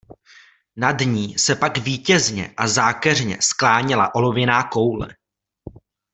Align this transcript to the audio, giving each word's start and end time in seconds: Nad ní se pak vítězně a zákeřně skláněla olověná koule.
Nad 0.75 0.99
ní 1.05 1.39
se 1.39 1.55
pak 1.55 1.77
vítězně 1.77 2.53
a 2.57 2.67
zákeřně 2.67 3.37
skláněla 3.41 4.15
olověná 4.15 4.63
koule. 4.63 5.07